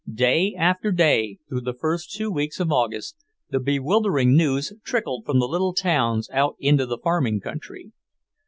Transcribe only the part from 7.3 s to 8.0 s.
country.